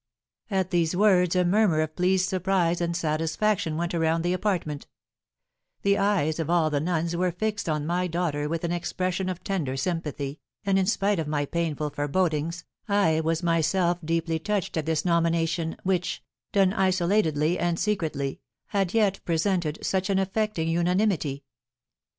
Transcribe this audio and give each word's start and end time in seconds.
At 0.49 0.71
these 0.71 0.95
words 0.95 1.35
a 1.35 1.45
murmur 1.45 1.79
of 1.81 1.95
pleased 1.95 2.27
surprise 2.27 2.81
and 2.81 2.97
satisfaction 2.97 3.77
went 3.77 3.93
around 3.93 4.23
the 4.23 4.33
apartment; 4.33 4.87
the 5.83 5.99
eyes 5.99 6.39
of 6.39 6.49
all 6.49 6.71
the 6.71 6.79
nuns 6.79 7.15
were 7.15 7.31
fixed 7.31 7.69
on 7.69 7.85
my 7.85 8.07
daughter 8.07 8.49
with 8.49 8.63
an 8.63 8.71
expression 8.71 9.29
of 9.29 9.43
tender 9.43 9.77
sympathy, 9.77 10.39
and, 10.65 10.79
in 10.79 10.87
spite 10.87 11.19
of 11.19 11.27
my 11.27 11.45
painful 11.45 11.91
forebodings, 11.91 12.63
I 12.89 13.19
was 13.21 13.43
myself 13.43 13.99
deeply 14.03 14.39
touched 14.39 14.75
at 14.75 14.87
this 14.87 15.05
nomination, 15.05 15.77
which, 15.83 16.23
done 16.51 16.73
isolatedly 16.73 17.59
and 17.59 17.77
secretly, 17.79 18.39
had 18.69 18.95
yet 18.95 19.19
presented 19.23 19.85
such 19.85 20.09
an 20.09 20.17
affecting 20.17 20.67
unanimity. 20.67 21.43